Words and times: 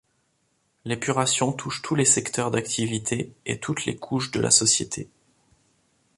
L’épuration 0.83 1.53
touche 1.53 1.83
tous 1.83 1.93
les 1.93 2.05
secteurs 2.05 2.49
d’activité 2.49 3.33
et 3.45 3.59
toutes 3.59 3.85
les 3.85 3.95
couches 3.95 4.31
de 4.31 4.39
la 4.39 4.49
société. 4.49 5.11